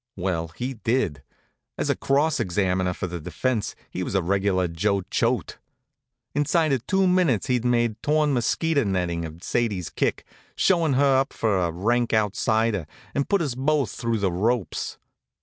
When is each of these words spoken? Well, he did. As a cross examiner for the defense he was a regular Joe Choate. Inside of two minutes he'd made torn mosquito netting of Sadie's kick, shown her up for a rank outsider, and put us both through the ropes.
Well, 0.15 0.47
he 0.55 0.73
did. 0.73 1.21
As 1.77 1.91
a 1.91 1.95
cross 1.95 2.39
examiner 2.39 2.91
for 2.95 3.05
the 3.05 3.19
defense 3.19 3.75
he 3.91 4.01
was 4.01 4.15
a 4.15 4.23
regular 4.23 4.67
Joe 4.67 5.03
Choate. 5.11 5.59
Inside 6.33 6.73
of 6.73 6.87
two 6.87 7.05
minutes 7.05 7.45
he'd 7.45 7.63
made 7.63 8.01
torn 8.01 8.33
mosquito 8.33 8.83
netting 8.83 9.25
of 9.25 9.43
Sadie's 9.43 9.91
kick, 9.91 10.25
shown 10.55 10.93
her 10.93 11.17
up 11.19 11.33
for 11.33 11.59
a 11.59 11.71
rank 11.71 12.15
outsider, 12.15 12.87
and 13.13 13.29
put 13.29 13.43
us 13.43 13.53
both 13.53 13.91
through 13.91 14.17
the 14.17 14.31
ropes. 14.31 14.97